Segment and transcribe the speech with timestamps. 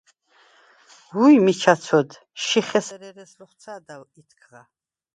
[1.17, 2.09] –უ̄ჲ, მიჩა ცოდ,
[2.43, 4.61] შიხ ესერ ერე̄ს ლოხუ̂ცა̄და ითქღა!